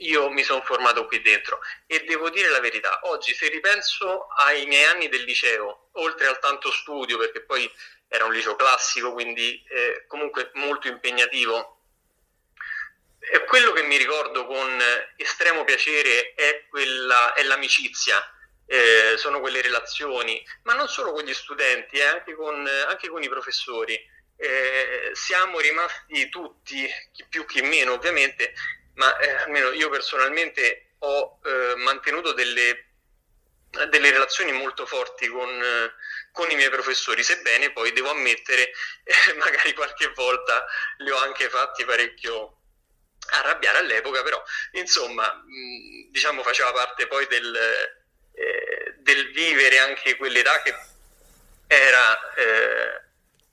io 0.00 0.30
mi 0.30 0.42
sono 0.42 0.62
formato 0.62 1.06
qui 1.06 1.20
dentro 1.20 1.60
e 1.86 2.04
devo 2.04 2.30
dire 2.30 2.48
la 2.48 2.60
verità, 2.60 3.00
oggi 3.04 3.34
se 3.34 3.48
ripenso 3.48 4.26
ai 4.38 4.66
miei 4.66 4.84
anni 4.84 5.08
del 5.08 5.24
liceo, 5.24 5.88
oltre 5.92 6.26
al 6.26 6.38
tanto 6.38 6.70
studio, 6.70 7.18
perché 7.18 7.42
poi 7.42 7.70
era 8.08 8.24
un 8.24 8.32
liceo 8.32 8.56
classico, 8.56 9.12
quindi 9.12 9.62
eh, 9.68 10.04
comunque 10.06 10.50
molto 10.54 10.88
impegnativo. 10.88 11.76
E 13.20 13.44
quello 13.44 13.72
che 13.72 13.82
mi 13.82 13.96
ricordo 13.96 14.46
con 14.46 14.78
estremo 15.16 15.64
piacere 15.64 16.32
è, 16.34 16.64
quella, 16.68 17.34
è 17.34 17.42
l'amicizia, 17.42 18.16
eh, 18.66 19.16
sono 19.16 19.40
quelle 19.40 19.60
relazioni, 19.60 20.44
ma 20.62 20.74
non 20.74 20.88
solo 20.88 21.12
con 21.12 21.22
gli 21.22 21.34
studenti, 21.34 21.98
eh, 21.98 22.04
anche, 22.04 22.34
con, 22.34 22.66
anche, 22.66 23.08
con, 23.08 23.22
i 23.22 23.28
professori. 23.28 23.94
Eh, 24.36 25.10
siamo 25.12 25.60
rimasti 25.60 26.28
tutti, 26.30 26.88
chi 27.12 27.26
più 27.28 27.44
chi 27.44 27.60
meno 27.60 27.92
ovviamente, 27.92 28.54
ma 28.94 29.16
eh, 29.18 29.30
almeno 29.30 29.70
io 29.72 29.88
personalmente 29.88 30.94
ho 30.98 31.40
eh, 31.44 31.74
mantenuto 31.76 32.32
delle 32.32 32.90
delle 33.70 34.10
relazioni 34.10 34.50
molto 34.50 34.84
forti 34.84 35.28
con, 35.28 35.48
con, 36.32 36.50
i 36.50 36.56
miei 36.56 36.70
professori, 36.70 37.22
sebbene 37.22 37.70
poi 37.70 37.92
devo 37.92 38.10
ammettere, 38.10 38.62
eh, 39.04 39.34
magari 39.34 39.72
qualche 39.74 40.08
volta 40.14 40.66
li 40.98 41.10
ho 41.10 41.16
anche 41.18 41.48
fatti 41.48 41.84
parecchio 41.84 42.56
arrabbiare 43.32 43.78
all'epoca, 43.78 44.22
però 44.22 44.42
insomma, 44.72 45.32
mh, 45.32 46.10
diciamo 46.10 46.42
faceva 46.42 46.72
parte 46.72 47.06
poi 47.06 47.26
del, 47.28 47.54
eh, 48.34 48.94
del, 48.98 49.30
vivere 49.30 49.78
anche 49.78 50.16
quell'età 50.16 50.62
che 50.62 50.74
era 51.68 52.34
eh, 52.34 53.02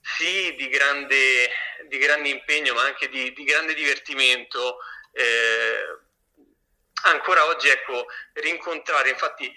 sì 0.00 0.54
di 0.56 0.68
grande, 0.68 1.48
di 1.86 1.98
grande, 1.98 2.28
impegno, 2.28 2.74
ma 2.74 2.82
anche 2.82 3.08
di, 3.08 3.32
di 3.32 3.44
grande 3.44 3.74
divertimento. 3.74 4.78
Eh, 5.12 5.98
ancora 7.04 7.46
oggi, 7.46 7.68
ecco, 7.68 8.06
rincontrare, 8.34 9.10
infatti 9.10 9.52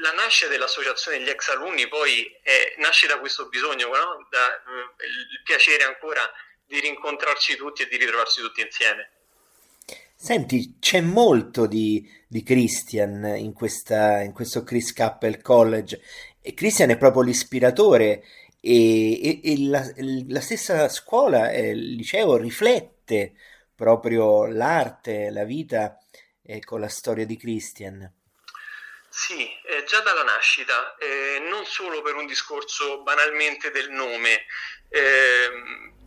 la 0.00 0.12
nascita 0.12 0.50
dell'associazione 0.50 1.18
degli 1.18 1.28
ex 1.28 1.48
alunni 1.48 1.86
poi 1.88 2.24
è, 2.42 2.74
nasce 2.78 3.06
da 3.06 3.18
questo 3.18 3.48
bisogno, 3.48 3.88
no? 3.88 4.26
da, 4.30 4.54
eh, 4.54 5.06
il 5.06 5.42
piacere 5.44 5.84
ancora 5.84 6.22
di 6.66 6.80
rincontrarci 6.80 7.56
tutti 7.56 7.82
e 7.82 7.88
di 7.88 7.96
ritrovarci 7.96 8.40
tutti 8.40 8.62
insieme. 8.62 9.10
Senti, 10.16 10.76
c'è 10.80 11.00
molto 11.02 11.66
di, 11.66 12.10
di 12.26 12.42
Christian 12.42 13.34
in, 13.36 13.52
questa, 13.52 14.22
in, 14.22 14.32
questo 14.32 14.62
Chris 14.62 14.92
Cappell 14.92 15.42
College 15.42 16.00
e 16.40 16.54
Christian 16.54 16.90
è 16.90 16.96
proprio 16.96 17.22
l'ispiratore 17.22 18.24
e, 18.60 19.20
e, 19.22 19.40
e 19.42 19.68
la, 19.68 19.84
la, 20.28 20.40
stessa 20.40 20.88
scuola, 20.88 21.50
eh, 21.50 21.70
il 21.70 21.96
liceo 21.96 22.38
riflette 22.38 23.34
proprio 23.74 24.46
l'arte, 24.46 25.30
la 25.30 25.44
vita 25.44 25.98
eh, 26.42 26.60
con 26.64 26.80
la 26.80 26.88
storia 26.88 27.26
di 27.26 27.36
Christian. 27.36 28.12
Sì, 29.08 29.48
eh, 29.66 29.84
già 29.84 30.00
dalla 30.00 30.24
nascita, 30.24 30.96
eh, 30.96 31.38
non 31.48 31.64
solo 31.64 32.02
per 32.02 32.14
un 32.14 32.26
discorso 32.26 33.02
banalmente 33.02 33.70
del 33.70 33.90
nome. 33.90 34.44
Eh, 34.88 35.50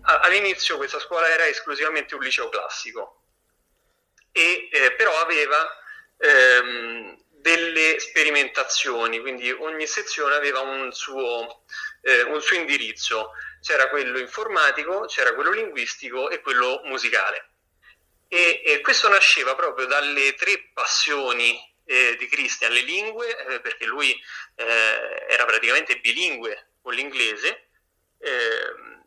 all'inizio 0.02 0.78
questa 0.78 1.00
scuola 1.00 1.28
era 1.30 1.46
esclusivamente 1.48 2.16
un 2.16 2.22
liceo 2.22 2.50
classico, 2.50 3.24
e, 4.32 4.68
eh, 4.72 4.92
però 4.94 5.18
aveva 5.22 5.58
ehm, 6.18 7.18
delle 7.30 7.98
sperimentazioni, 8.00 9.20
quindi 9.22 9.52
ogni 9.52 9.88
sezione 9.88 10.36
aveva 10.36 10.60
un 10.60 10.92
suo, 10.92 11.64
eh, 12.02 12.24
un 12.24 12.42
suo 12.42 12.58
indirizzo. 12.58 13.32
C'era 13.62 13.90
quello 13.90 14.20
informatico, 14.20 15.06
c'era 15.06 15.34
quello 15.34 15.52
linguistico 15.52 16.30
e 16.30 16.42
quello 16.42 16.82
musicale. 16.84 17.52
E, 18.30 18.62
e 18.66 18.82
questo 18.82 19.08
nasceva 19.08 19.56
proprio 19.56 19.86
dalle 19.86 20.34
tre 20.34 20.70
passioni 20.74 21.58
eh, 21.86 22.16
di 22.18 22.28
Christian 22.28 22.72
le 22.72 22.82
lingue, 22.82 23.38
eh, 23.46 23.62
perché 23.62 23.86
lui 23.86 24.12
eh, 24.56 25.26
era 25.30 25.46
praticamente 25.46 26.00
bilingue 26.00 26.74
con 26.82 26.94
l'inglese, 26.94 27.70
ehm, 28.20 28.98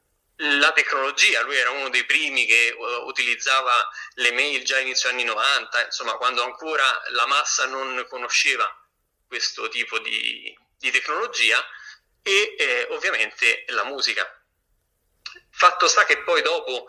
la 0.43 0.73
tecnologia, 0.73 1.43
lui 1.43 1.57
era 1.57 1.71
uno 1.71 1.91
dei 1.91 2.05
primi 2.05 2.47
che 2.47 2.75
uh, 2.77 3.07
utilizzava 3.07 3.73
le 4.15 4.33
mail 4.33 4.65
già 4.65 4.79
inizio 4.79 5.11
anni 5.11 5.25
90, 5.25 5.85
insomma 5.85 6.15
quando 6.15 6.43
ancora 6.43 6.85
la 7.11 7.27
massa 7.27 7.67
non 7.67 8.07
conosceva 8.09 8.67
questo 9.27 9.69
tipo 9.69 9.99
di, 9.99 10.57
di 10.79 10.91
tecnologia 10.91 11.63
e 12.23 12.55
eh, 12.59 12.87
ovviamente 12.91 13.65
la 13.69 13.85
musica. 13.85 14.27
Fatto 15.51 15.87
sta 15.89 16.05
che 16.05 16.23
poi 16.23 16.41
dopo 16.41 16.87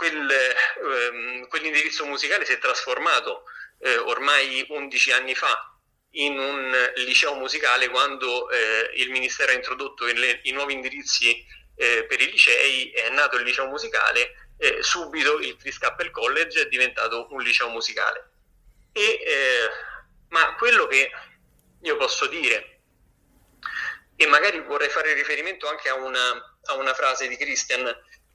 quel, 0.00 0.30
ehm, 0.30 1.46
quell'indirizzo 1.48 2.06
musicale 2.06 2.46
si 2.46 2.52
è 2.52 2.58
trasformato 2.58 3.44
eh, 3.80 3.98
ormai 3.98 4.64
11 4.66 5.12
anni 5.12 5.34
fa 5.34 5.78
in 6.12 6.38
un 6.38 6.92
liceo 6.96 7.34
musicale 7.34 7.90
quando 7.90 8.48
eh, 8.48 8.92
il 8.94 9.10
Ministero 9.10 9.52
ha 9.52 9.54
introdotto 9.54 10.06
le, 10.06 10.40
i 10.44 10.52
nuovi 10.52 10.72
indirizzi 10.72 11.44
eh, 11.76 12.04
per 12.04 12.18
i 12.18 12.30
licei, 12.30 12.90
è 12.92 13.10
nato 13.10 13.36
il 13.36 13.44
liceo 13.44 13.66
musicale, 13.66 14.48
subito 14.80 15.38
il 15.38 15.56
Chris 15.56 15.78
College 16.10 16.62
è 16.62 16.68
diventato 16.68 17.28
un 17.30 17.40
liceo 17.42 17.68
musicale. 17.68 18.30
E, 18.92 19.02
eh, 19.02 19.70
ma 20.28 20.54
quello 20.56 20.86
che 20.86 21.10
io 21.80 21.96
posso 21.96 22.26
dire, 22.26 22.80
e 24.16 24.26
magari 24.26 24.60
vorrei 24.60 24.90
fare 24.90 25.14
riferimento 25.14 25.66
anche 25.68 25.88
a 25.88 25.94
una, 25.94 26.58
a 26.64 26.74
una 26.74 26.92
frase 26.92 27.26
di 27.28 27.36
Christian, 27.38 27.84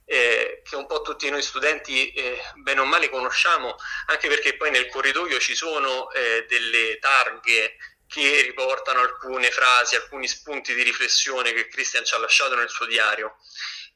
eh, 0.08 0.62
che 0.64 0.76
un 0.76 0.86
po' 0.86 1.02
tutti 1.02 1.28
noi 1.28 1.42
studenti 1.42 2.12
eh, 2.12 2.40
bene 2.54 2.80
o 2.80 2.84
male 2.84 3.10
conosciamo, 3.10 3.74
anche 4.06 4.28
perché 4.28 4.56
poi 4.56 4.70
nel 4.70 4.88
corridoio 4.88 5.38
ci 5.40 5.54
sono 5.54 6.10
eh, 6.12 6.46
delle 6.48 6.98
targhe 6.98 7.76
che 8.06 8.42
riportano 8.42 9.00
alcune 9.00 9.50
frasi, 9.50 9.96
alcuni 9.96 10.28
spunti 10.28 10.74
di 10.74 10.82
riflessione 10.82 11.52
che 11.52 11.66
Christian 11.66 12.04
ci 12.04 12.14
ha 12.14 12.18
lasciato 12.18 12.54
nel 12.54 12.70
suo 12.70 12.86
diario. 12.86 13.38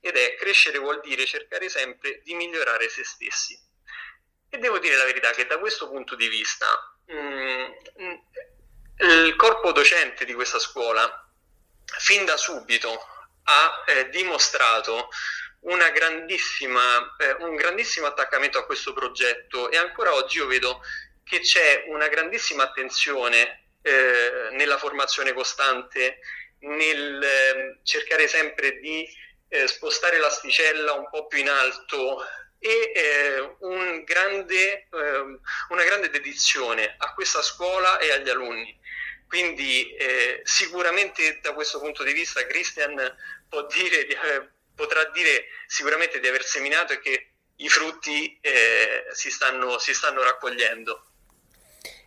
Ed 0.01 0.17
è 0.17 0.35
crescere 0.35 0.79
vuol 0.79 1.01
dire 1.01 1.25
cercare 1.27 1.69
sempre 1.69 2.21
di 2.25 2.35
migliorare 2.35 2.89
se 2.89 3.05
stessi. 3.05 3.59
E 4.49 4.59
devo 4.59 4.81
dire 4.81 4.97
la 4.97 5.05
verità 5.05 5.31
che 5.31 5.47
da 5.47 5.59
questo 5.59 5.89
punto 5.89 6.17
di 6.17 6.27
vista 6.27 6.67
mh, 7.07 7.15
mm, 7.15 7.73
mh, 7.97 9.25
il 9.25 9.37
corpo 9.37 9.71
docente 9.71 10.25
di 10.25 10.35
questa 10.35 10.59
scuola 10.59 11.29
fin 11.99 12.25
da 12.25 12.37
subito 12.37 13.01
ha 13.45 13.85
eh, 13.87 14.09
dimostrato 14.09 15.09
grandissima, 15.93 17.17
eh, 17.19 17.37
un 17.41 17.55
grandissimo 17.55 18.07
attaccamento 18.07 18.59
a 18.59 18.65
questo 18.65 18.93
progetto 18.93 19.71
e 19.71 19.77
ancora 19.77 20.15
oggi 20.15 20.39
io 20.39 20.47
vedo 20.47 20.81
che 21.25 21.41
c'è 21.41 21.85
una 21.89 22.09
grandissima 22.09 22.65
attenzione 22.65 23.69
eh, 23.83 24.49
nella 24.53 24.79
formazione 24.79 25.33
costante, 25.33 26.19
nel 26.61 27.23
eh, 27.23 27.79
cercare 27.83 28.29
sempre 28.29 28.79
di 28.79 29.07
eh, 29.49 29.67
spostare 29.67 30.19
l'asticella 30.19 30.93
un 30.93 31.09
po' 31.09 31.27
più 31.27 31.39
in 31.39 31.49
alto 31.49 32.23
e 32.59 32.93
eh, 32.95 33.57
un 33.61 34.05
grande, 34.05 34.89
ehm, 34.93 35.41
una 35.71 35.85
grande 35.85 36.11
dedizione 36.11 36.95
a 36.99 37.15
questa 37.15 37.43
scuola 37.43 37.99
e 37.99 38.13
agli 38.13 38.29
alunni. 38.29 38.79
Quindi 39.27 39.95
eh, 39.95 40.41
sicuramente 40.45 41.39
da 41.41 41.55
questo 41.55 41.79
punto 41.79 42.03
di 42.03 42.13
vista 42.13 42.45
Christian 42.47 42.95
dire, 43.73 44.07
eh, 44.07 44.49
potrà 44.81 45.05
dire 45.11 45.47
sicuramente 45.67 46.21
di 46.21 46.27
aver 46.27 46.43
seminato 46.43 46.95
e 46.95 47.01
che 47.01 47.33
i 47.57 47.69
frutti 47.69 48.39
eh, 48.41 49.05
si, 49.13 49.31
stanno, 49.31 49.79
si 49.79 49.93
stanno 49.93 50.23
raccogliendo. 50.23 51.05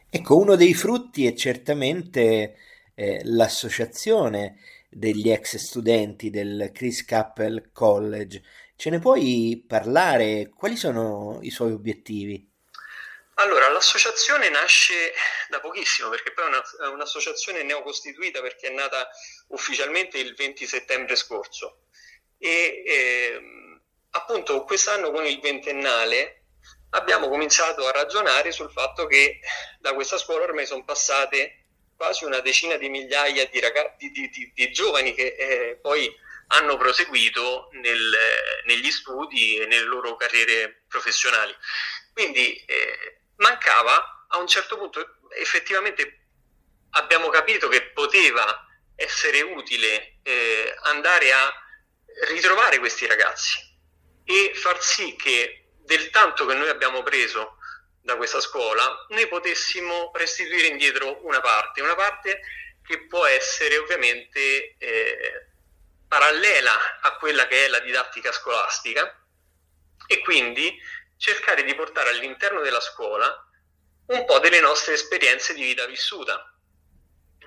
Ecco, 0.10 0.38
uno 0.38 0.56
dei 0.56 0.74
frutti 0.74 1.28
è 1.28 1.34
certamente 1.34 2.58
eh, 2.96 3.22
l'associazione 3.24 4.60
degli 4.90 5.30
ex 5.30 5.56
studenti 5.58 6.30
del 6.30 6.72
Chris 6.74 7.06
Cappell 7.06 7.72
College. 7.72 8.42
Ce 8.76 8.90
ne 8.90 9.00
puoi 9.00 9.64
parlare? 9.68 10.50
Quali 10.56 10.76
sono 10.76 11.40
i 11.42 11.52
suoi 11.52 11.72
obiettivi? 11.72 12.50
Allora, 13.36 13.70
l'associazione 13.70 14.50
nasce 14.50 15.14
da 15.50 15.60
pochissimo, 15.60 16.10
perché 16.10 16.32
poi 16.34 16.46
è, 16.46 16.48
una, 16.48 16.64
è 16.86 16.88
un'associazione 16.94 17.64
neocostituita 17.64 18.42
perché 18.42 18.68
è 18.68 18.74
nata 18.74 19.10
ufficialmente 19.48 20.20
il 20.20 20.36
20 20.36 20.68
settembre 20.68 21.16
scorso. 21.16 21.86
E 22.44 22.84
eh, 22.86 23.42
appunto 24.12 24.66
quest'anno 24.66 25.12
con 25.12 25.26
il 25.26 25.40
ventennale 25.40 26.42
abbiamo 26.90 27.30
cominciato 27.30 27.88
a 27.88 27.92
ragionare 27.92 28.52
sul 28.52 28.70
fatto 28.70 29.06
che 29.06 29.40
da 29.80 29.94
questa 29.94 30.18
scuola 30.18 30.44
ormai 30.44 30.66
sono 30.66 30.84
passate 30.84 31.64
quasi 31.96 32.26
una 32.26 32.42
decina 32.42 32.76
di 32.76 32.90
migliaia 32.90 33.48
di, 33.48 33.62
ragazzi, 33.62 34.12
di, 34.12 34.30
di, 34.30 34.52
di 34.54 34.72
giovani 34.74 35.14
che 35.14 35.36
eh, 35.40 35.80
poi 35.82 36.14
hanno 36.48 36.76
proseguito 36.76 37.70
nel, 37.72 38.14
negli 38.66 38.92
studi 38.92 39.60
e 39.60 39.66
nelle 39.66 39.86
loro 39.86 40.18
carriere 40.18 40.84
professionali. 40.90 41.56
Quindi 42.12 42.62
eh, 42.66 43.22
mancava 43.38 44.26
a 44.28 44.38
un 44.38 44.48
certo 44.48 44.78
punto 44.78 45.20
effettivamente 45.38 46.26
abbiamo 46.92 47.30
capito 47.30 47.70
che 47.70 47.84
poteva 47.92 48.68
essere 48.98 49.42
utile 49.44 50.18
eh, 50.24 50.76
andare 50.82 51.32
a 51.32 51.63
ritrovare 52.28 52.80
questi 52.80 53.06
ragazzi 53.06 53.60
e 54.24 54.52
far 54.56 54.82
sì 54.82 55.16
che 55.16 55.66
del 55.80 56.10
tanto 56.10 56.46
che 56.46 56.54
noi 56.54 56.70
abbiamo 56.70 57.04
preso 57.04 57.58
da 58.02 58.16
questa 58.16 58.40
scuola 58.40 59.06
noi 59.10 59.28
potessimo 59.28 60.12
restituire 60.14 60.68
indietro 60.68 61.26
una 61.26 61.42
parte, 61.42 61.82
una 61.82 61.96
parte 61.96 62.42
che 62.86 63.06
può 63.08 63.26
essere 63.26 63.78
ovviamente 63.78 64.76
eh, 64.78 65.48
parallela 66.08 67.00
a 67.02 67.16
quella 67.16 67.48
che 67.48 67.66
è 67.66 67.68
la 67.70 67.80
didattica 67.80 68.32
scolastica 68.32 69.20
e 70.06 70.20
quindi 70.20 70.78
cercare 71.18 71.64
di 71.64 71.74
portare 71.76 72.10
all'interno 72.10 72.62
della 72.62 72.82
scuola 72.82 73.48
un 74.08 74.26
po' 74.26 74.40
delle 74.40 74.60
nostre 74.60 74.94
esperienze 74.94 75.54
di 75.54 75.64
vita 75.64 75.86
vissuta. 75.86 76.53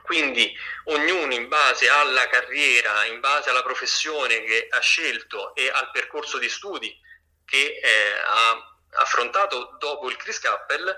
Quindi 0.06 0.56
ognuno 0.84 1.34
in 1.34 1.48
base 1.48 1.88
alla 1.88 2.28
carriera, 2.28 3.04
in 3.06 3.18
base 3.18 3.50
alla 3.50 3.64
professione 3.64 4.44
che 4.44 4.68
ha 4.70 4.78
scelto 4.78 5.52
e 5.56 5.68
al 5.68 5.90
percorso 5.90 6.38
di 6.38 6.48
studi 6.48 6.96
che 7.44 7.80
eh, 7.82 8.12
ha 8.24 8.78
affrontato 9.00 9.76
dopo 9.80 10.08
il 10.08 10.14
Chris 10.14 10.38
Cappell, 10.38 10.96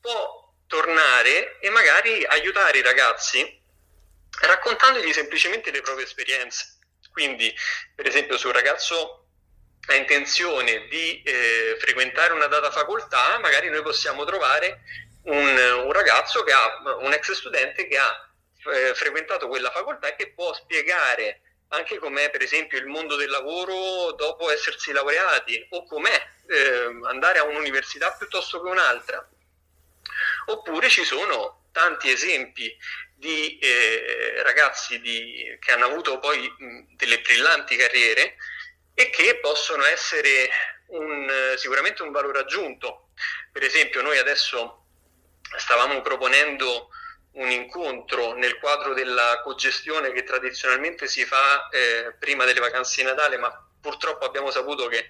può 0.00 0.52
tornare 0.66 1.60
e 1.60 1.70
magari 1.70 2.24
aiutare 2.24 2.78
i 2.78 2.82
ragazzi 2.82 3.62
raccontandogli 4.40 5.12
semplicemente 5.12 5.70
le 5.70 5.80
proprie 5.80 6.06
esperienze. 6.06 6.78
Quindi, 7.12 7.54
per 7.94 8.08
esempio, 8.08 8.36
se 8.36 8.48
un 8.48 8.54
ragazzo 8.54 9.28
ha 9.86 9.94
intenzione 9.94 10.88
di 10.88 11.22
eh, 11.22 11.76
frequentare 11.78 12.32
una 12.32 12.48
data 12.48 12.72
facoltà, 12.72 13.38
magari 13.38 13.70
noi 13.70 13.82
possiamo 13.82 14.24
trovare 14.24 14.80
un, 15.26 15.56
un 15.84 15.92
ragazzo 15.92 16.42
che 16.42 16.52
ha, 16.52 16.82
un 16.98 17.12
ex 17.12 17.30
studente 17.32 17.86
che 17.86 17.96
ha 17.98 18.27
eh, 18.70 18.94
frequentato 18.94 19.48
quella 19.48 19.70
facoltà 19.70 20.08
e 20.08 20.16
che 20.16 20.32
può 20.32 20.52
spiegare 20.54 21.42
anche 21.68 21.98
com'è 21.98 22.30
per 22.30 22.42
esempio 22.42 22.78
il 22.78 22.86
mondo 22.86 23.16
del 23.16 23.28
lavoro 23.28 24.12
dopo 24.12 24.50
essersi 24.50 24.92
laureati 24.92 25.66
o 25.70 25.84
com'è 25.84 26.26
eh, 26.48 27.00
andare 27.04 27.38
a 27.38 27.44
un'università 27.44 28.12
piuttosto 28.12 28.62
che 28.62 28.68
un'altra. 28.68 29.28
Oppure 30.46 30.88
ci 30.88 31.04
sono 31.04 31.68
tanti 31.72 32.10
esempi 32.10 32.74
di 33.14 33.58
eh, 33.58 34.42
ragazzi 34.42 35.00
di, 35.00 35.56
che 35.60 35.72
hanno 35.72 35.86
avuto 35.86 36.18
poi 36.18 36.48
mh, 36.48 36.96
delle 36.96 37.20
brillanti 37.20 37.76
carriere 37.76 38.36
e 38.94 39.10
che 39.10 39.38
possono 39.40 39.84
essere 39.84 40.48
un, 40.86 41.54
sicuramente 41.56 42.02
un 42.02 42.12
valore 42.12 42.40
aggiunto. 42.40 43.10
Per 43.52 43.62
esempio 43.62 44.00
noi 44.02 44.18
adesso 44.18 44.84
stavamo 45.56 46.00
proponendo 46.00 46.90
un 47.32 47.50
incontro 47.50 48.34
nel 48.34 48.58
quadro 48.58 48.94
della 48.94 49.40
cogestione 49.42 50.12
che 50.12 50.24
tradizionalmente 50.24 51.06
si 51.06 51.24
fa 51.24 51.68
eh, 51.68 52.14
prima 52.18 52.44
delle 52.44 52.60
vacanze 52.60 53.02
di 53.02 53.06
Natale, 53.06 53.36
ma 53.36 53.68
purtroppo 53.80 54.24
abbiamo 54.24 54.50
saputo 54.50 54.86
che, 54.88 55.08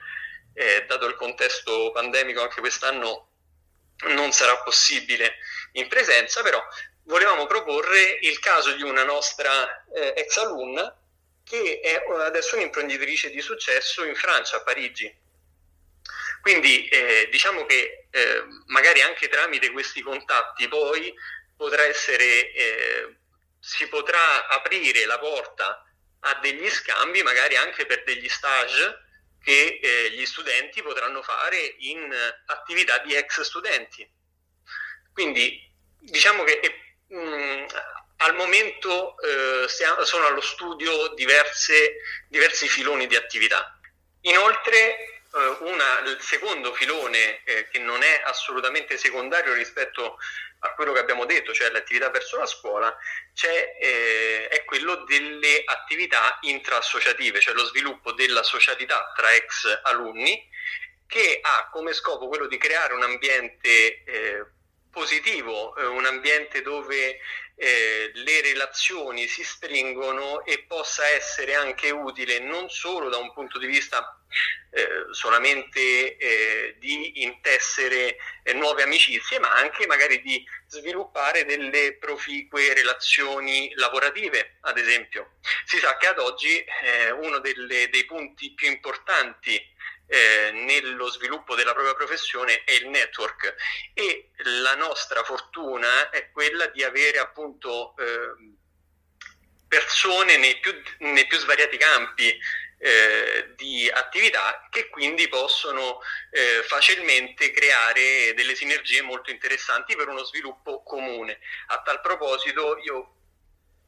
eh, 0.55 0.85
dato 0.87 1.07
il 1.07 1.15
contesto 1.15 1.91
pandemico, 1.93 2.43
anche 2.43 2.61
quest'anno 2.61 3.27
non 4.09 4.33
sarà 4.33 4.59
possibile 4.59 5.37
in 5.73 5.89
presenza, 5.89 6.43
però 6.43 6.63
volevamo 7.05 7.47
proporre 7.47 8.19
il 8.21 8.39
caso 8.39 8.73
di 8.73 8.83
una 8.83 9.05
nostra 9.05 9.85
eh, 9.95 10.15
ex 10.17 10.37
alunna 10.37 10.95
che 11.43 11.81
è 11.81 12.05
adesso 12.21 12.57
un'imprenditrice 12.57 13.31
di 13.31 13.41
successo 13.41 14.05
in 14.05 14.15
Francia, 14.15 14.59
a 14.59 14.63
Parigi. 14.63 15.27
Quindi 16.43 16.87
eh, 16.89 17.29
diciamo 17.31 17.65
che 17.65 18.07
eh, 18.11 18.45
magari 18.67 19.01
anche 19.01 19.29
tramite 19.29 19.71
questi 19.71 20.03
contatti 20.03 20.69
poi 20.69 21.13
potrà 21.59 21.85
essere, 21.85 22.53
eh, 22.53 23.17
si 23.59 23.87
potrà 23.89 24.47
aprire 24.49 25.05
la 25.05 25.19
porta 25.19 25.85
a 26.21 26.35
degli 26.41 26.71
scambi, 26.71 27.23
magari 27.23 27.57
anche 27.57 27.85
per 27.85 28.05
degli 28.05 28.29
stage 28.29 29.07
che 29.43 29.81
eh, 29.83 30.11
gli 30.13 30.25
studenti 30.25 30.83
potranno 30.83 31.23
fare 31.23 31.75
in 31.79 32.15
attività 32.47 32.99
di 32.99 33.15
ex 33.15 33.41
studenti. 33.41 34.09
Quindi 35.13 35.61
diciamo 35.99 36.45
che 36.45 36.61
mh, 37.09 37.19
mm, 37.19 37.67
al 38.19 38.35
momento 38.35 39.17
eh, 39.21 39.67
sono 40.05 40.27
allo 40.27 40.41
studio 40.41 41.09
diverse, 41.15 41.97
diversi 42.29 42.69
filoni 42.69 43.07
di 43.07 43.17
attività. 43.17 43.79
Inoltre 44.23 45.19
eh, 45.33 45.57
una, 45.61 46.01
il 46.01 46.19
secondo 46.21 46.73
filone 46.73 47.43
eh, 47.45 47.69
che 47.69 47.79
non 47.79 48.03
è 48.03 48.23
assolutamente 48.25 48.97
secondario 48.97 49.55
rispetto 49.55 50.15
a 50.15 50.17
quello 50.75 50.93
che 50.93 51.01
abbiamo 51.01 51.25
detto, 51.25 51.53
cioè 51.53 51.71
l'attività 51.71 52.11
verso 52.11 52.39
la 52.39 52.47
scuola, 52.47 52.97
eh, 53.81 54.49
è 54.49 54.65
quello 54.65 55.05
delle 55.05 55.63
attività 55.65 56.39
intraassociative, 56.43 57.41
cioè 57.41 57.55
lo 57.55 57.65
sviluppo 57.65 58.13
della 58.13 58.43
socialità 58.43 59.13
tra 59.15 59.33
ex 59.33 59.81
alunni 59.83 60.49
che 61.07 61.41
ha 61.43 61.69
come 61.73 61.95
scopo 61.95 62.29
quello 62.29 62.47
di 62.47 62.59
creare 62.59 62.93
un 62.93 63.03
ambiente 63.03 64.05
eh, 64.05 64.45
positivo, 64.91 65.77
eh, 65.77 65.87
un 65.87 66.07
ambiente 66.07 66.63
dove 66.63 67.21
eh, 67.61 68.11
le 68.15 68.41
relazioni 68.41 69.27
si 69.27 69.43
stringono 69.43 70.45
e 70.45 70.65
possa 70.69 71.07
essere 71.09 71.55
anche 71.55 71.91
utile 71.91 72.39
non 72.39 72.71
solo 72.71 73.09
da 73.09 73.17
un 73.17 73.33
punto 73.33 73.59
di 73.59 73.67
vista 73.67 74.17
eh, 74.71 75.07
solamente 75.11 76.17
eh, 76.17 76.77
di 76.79 77.23
intessere 77.23 78.17
eh, 78.43 78.53
nuove 78.53 78.83
amicizie, 78.83 79.41
ma 79.41 79.53
anche 79.55 79.87
magari 79.87 80.21
di 80.21 80.45
sviluppare 80.67 81.45
delle 81.45 81.97
proficue 81.97 82.75
relazioni 82.75 83.73
lavorative, 83.75 84.59
ad 84.61 84.79
esempio. 84.79 85.33
Si 85.65 85.79
sa 85.79 85.97
che 85.97 86.07
ad 86.07 86.19
oggi 86.19 86.63
eh, 86.63 87.11
uno 87.11 87.39
delle, 87.39 87.89
dei 87.91 88.05
punti 88.05 88.53
più 88.53 88.69
importanti 88.69 89.61
eh, 90.09 90.51
nello 90.53 91.11
sviluppo 91.11 91.55
della 91.55 91.73
propria 91.73 91.95
professione 91.95 92.65
è 92.65 92.73
il 92.73 92.89
network 92.89 93.55
e 93.93 94.31
la 94.63 94.75
nostra 94.75 95.23
fortuna 95.23 96.11
è 96.11 96.31
quella 96.31 96.67
di 96.67 96.83
avere 96.83 97.19
appunto 97.19 97.95
eh, 97.99 98.57
persone 99.69 100.39
nei 100.39 100.59
più, 100.61 100.73
nei 101.01 101.27
più 101.27 101.39
svariati 101.39 101.77
campi 101.77 102.37
eh, 102.81 103.53
di 103.55 103.91
attività 103.93 104.67
che 104.71 104.89
quindi 104.89 105.29
possono 105.29 106.01
eh, 106.31 106.63
facilmente 106.63 107.51
creare 107.51 108.33
delle 108.35 108.55
sinergie 108.55 109.03
molto 109.03 109.31
interessanti 109.31 109.95
per 109.95 110.09
uno 110.09 110.25
sviluppo 110.25 110.83
comune. 110.83 111.39
A 111.67 111.83
tal 111.83 112.01
proposito 112.01 112.79
io 112.79 113.15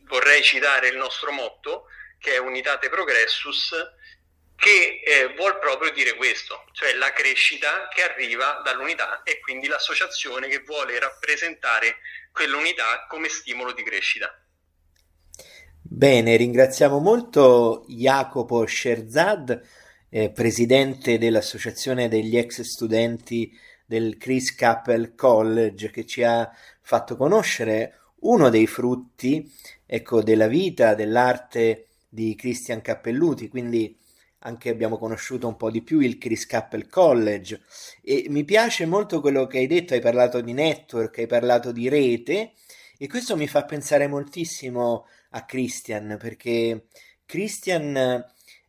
vorrei 0.00 0.42
citare 0.42 0.88
il 0.88 0.96
nostro 0.96 1.30
motto 1.30 1.87
che 2.18 2.35
è 2.35 2.38
Unitate 2.38 2.90
Progressus 2.90 3.74
che 4.61 5.01
eh, 5.03 5.35
vuol 5.37 5.59
proprio 5.59 5.90
dire 5.90 6.14
questo, 6.16 6.66
cioè 6.73 6.92
la 6.92 7.12
crescita 7.14 7.88
che 7.88 8.03
arriva 8.03 8.61
dall'unità 8.62 9.23
e 9.23 9.40
quindi 9.40 9.66
l'associazione 9.66 10.49
che 10.49 10.62
vuole 10.66 10.99
rappresentare 10.99 11.96
quell'unità 12.31 13.07
come 13.09 13.31
stimolo 13.31 13.73
di 13.73 13.83
crescita. 13.83 14.31
Bene, 15.81 16.37
ringraziamo 16.37 16.99
molto 16.99 17.87
Jacopo 17.88 18.66
Sherzad, 18.66 19.66
eh, 20.11 20.31
presidente 20.31 21.16
dell'Associazione 21.16 22.09
degli 22.09 22.37
ex 22.37 22.61
studenti 22.61 23.59
del 23.87 24.18
Chris 24.18 24.55
Cappell 24.55 25.14
College, 25.14 25.90
che 25.90 26.05
ci 26.05 26.23
ha 26.23 26.49
fatto 26.83 27.16
conoscere 27.16 28.01
uno 28.20 28.51
dei 28.51 28.66
frutti 28.66 29.51
ecco, 29.87 30.23
della 30.23 30.49
vita, 30.49 30.94
dell'arte 30.94 31.87
di 32.07 32.35
Christian 32.35 32.83
Cappelluti, 32.83 33.49
quindi 33.49 33.96
anche 34.40 34.70
abbiamo 34.70 34.98
conosciuto 34.98 35.46
un 35.48 35.57
po' 35.57 35.70
di 35.70 35.83
più 35.83 36.00
il 36.00 36.18
Chris 36.18 36.46
Cappell 36.46 36.88
College 36.88 37.61
e 38.03 38.26
mi 38.29 38.44
piace 38.44 38.87
molto 38.87 39.20
quello 39.20 39.46
che 39.46 39.59
hai 39.59 39.66
detto, 39.66 39.94
hai 39.94 40.00
parlato 40.00 40.40
di 40.40 40.53
network, 40.53 41.18
hai 41.18 41.26
parlato 41.26 41.72
di 41.72 41.88
rete 41.88 42.53
e 42.96 43.07
questo 43.07 43.37
mi 43.37 43.46
fa 43.46 43.64
pensare 43.64 44.07
moltissimo 44.07 45.07
a 45.31 45.44
Christian 45.44 46.16
perché 46.18 46.87
Christian 47.26 48.24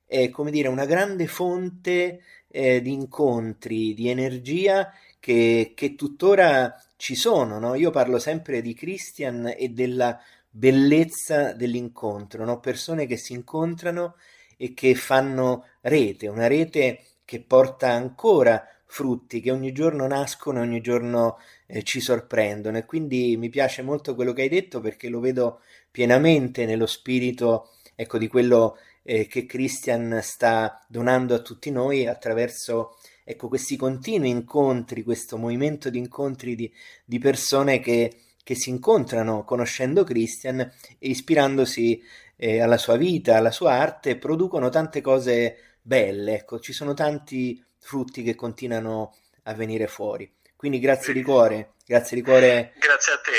è 0.06 0.30
come 0.30 0.52
dire 0.52 0.68
una 0.68 0.86
grande 0.86 1.28
fonte 1.28 2.22
eh, 2.48 2.82
di 2.82 2.92
incontri, 2.92 3.94
di 3.94 4.10
energia 4.10 4.94
che, 5.20 5.72
che 5.74 5.96
tuttora 5.96 6.76
ci 6.98 7.16
sono. 7.16 7.60
No? 7.60 7.76
Io 7.76 7.92
parlo 7.92 8.20
sempre 8.20 8.62
di 8.62 8.74
Christian 8.74 9.54
e 9.58 9.70
della 9.70 10.20
bellezza 10.50 11.54
dell'incontro, 11.54 12.44
no? 12.44 12.60
persone 12.60 13.06
che 13.06 13.16
si 13.16 13.32
incontrano 13.34 14.16
e 14.62 14.76
che 14.76 14.94
fanno 14.94 15.66
rete, 15.82 16.28
una 16.28 16.46
rete 16.46 17.04
che 17.26 17.42
porta 17.42 17.90
ancora 17.90 18.64
frutti 18.86 19.42
che 19.42 19.50
ogni 19.50 19.72
giorno 19.72 20.06
nascono 20.06 20.60
e 20.60 20.62
ogni 20.62 20.82
giorno 20.82 21.40
eh, 21.66 21.82
ci 21.82 22.00
sorprendono. 22.00 22.78
E 22.78 22.86
quindi 22.86 23.38
mi 23.38 23.50
piace 23.50 23.82
molto 23.82 24.14
quello 24.14 24.34
che 24.34 24.44
hai 24.44 24.50
detto 24.50 24.80
perché 24.80 25.10
lo 25.10 25.20
vedo 25.20 25.62
pienamente 25.90 26.68
nello 26.68 26.86
spirito 26.86 27.72
ecco, 27.96 28.20
di 28.20 28.28
quello 28.28 28.78
eh, 29.02 29.26
che 29.26 29.48
Christian 29.48 30.20
sta 30.22 30.86
donando 30.88 31.34
a 31.34 31.40
tutti 31.42 31.72
noi 31.72 32.06
attraverso 32.06 32.98
ecco, 33.24 33.48
questi 33.48 33.76
continui 33.76 34.30
incontri, 34.30 35.02
questo 35.02 35.38
movimento 35.38 35.90
di 35.90 35.98
incontri 35.98 36.54
di, 36.54 36.72
di 37.04 37.18
persone 37.18 37.80
che, 37.80 38.16
che, 38.44 38.54
si 38.54 38.70
incontrano 38.70 39.44
conoscendo 39.44 40.04
Christian 40.04 40.60
e 40.60 40.72
ispirandosi 41.00 42.00
eh, 42.44 42.60
alla 42.60 42.78
sua 42.78 42.98
vita, 42.98 43.38
alla 43.38 43.52
sua 43.52 43.74
arte, 43.74 44.18
producono 44.18 44.70
tante 44.70 45.00
cose 45.00 45.76
belle, 45.80 46.34
ecco, 46.34 46.60
ci 46.60 46.74
sono 46.74 46.96
tanti 46.96 47.64
frutti 47.78 48.24
che 48.24 48.34
continuano 48.34 49.14
a 49.44 49.54
venire 49.54 49.86
fuori. 49.86 50.28
Quindi 50.56 50.80
grazie 50.80 51.14
di 51.14 51.22
cuore, 51.22 51.74
grazie 51.86 52.18
di 52.18 52.24
cuore. 52.24 52.74
Grazie 52.82 53.14
a 53.14 53.18
te. 53.18 53.32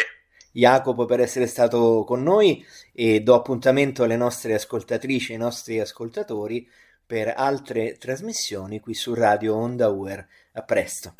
Jacopo 0.53 1.05
per 1.05 1.21
essere 1.21 1.47
stato 1.47 2.05
con 2.05 2.23
noi 2.23 2.65
e 2.93 3.21
do 3.21 3.35
appuntamento 3.35 4.03
alle 4.05 4.17
nostre 4.17 4.55
ascoltatrici 4.55 5.33
e 5.33 5.35
ai 5.35 5.41
nostri 5.41 5.81
ascoltatori 5.81 6.69
per 7.05 7.33
altre 7.35 7.97
trasmissioni 7.97 8.81
qui 8.81 8.95
su 8.95 9.15
Radio 9.15 9.57
Onda 9.57 9.89
Uer. 9.89 10.27
A 10.53 10.63
presto. 10.63 11.15